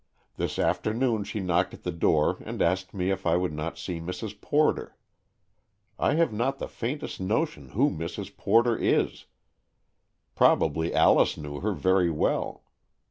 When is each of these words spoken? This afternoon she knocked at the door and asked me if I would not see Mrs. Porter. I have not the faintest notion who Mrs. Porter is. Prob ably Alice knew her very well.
This 0.35 0.57
afternoon 0.57 1.25
she 1.25 1.39
knocked 1.39 1.75
at 1.75 1.83
the 1.83 1.91
door 1.91 2.37
and 2.43 2.59
asked 2.59 2.91
me 2.91 3.11
if 3.11 3.27
I 3.27 3.35
would 3.37 3.53
not 3.53 3.77
see 3.77 3.99
Mrs. 3.99 4.41
Porter. 4.41 4.97
I 5.99 6.15
have 6.15 6.33
not 6.33 6.57
the 6.57 6.67
faintest 6.67 7.19
notion 7.19 7.69
who 7.73 7.91
Mrs. 7.91 8.35
Porter 8.35 8.75
is. 8.75 9.25
Prob 10.33 10.63
ably 10.63 10.91
Alice 10.91 11.37
knew 11.37 11.59
her 11.59 11.73
very 11.73 12.09
well. 12.09 12.63